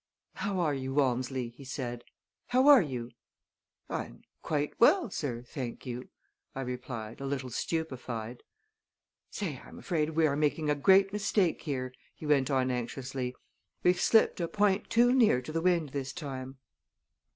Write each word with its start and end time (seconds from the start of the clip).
"How 0.37 0.57
are 0.59 0.73
you, 0.73 0.95
Walmsley?" 0.95 1.49
he 1.49 1.63
said. 1.63 2.03
"How 2.47 2.67
are 2.67 2.81
you?" 2.81 3.11
"I 3.87 4.05
am 4.05 4.23
quite 4.41 4.73
well, 4.79 5.11
sir, 5.11 5.43
thank 5.43 5.85
you," 5.85 6.09
I 6.55 6.61
replied, 6.61 7.21
a 7.21 7.27
little 7.27 7.51
stupefied. 7.51 8.41
"Say, 9.29 9.61
I'm 9.63 9.77
afraid 9.77 10.09
we 10.09 10.25
are 10.25 10.35
making 10.35 10.71
a 10.71 10.73
great 10.75 11.13
mistake 11.13 11.61
here," 11.61 11.93
he 12.15 12.25
went 12.25 12.49
on 12.49 12.71
anxiously. 12.71 13.35
"We've 13.83 14.01
slipped 14.01 14.41
a 14.41 14.47
point 14.47 14.89
too 14.89 15.13
near 15.13 15.39
to 15.39 15.51
the 15.51 15.61
wind 15.61 15.89
this 15.89 16.13
time." 16.13 16.57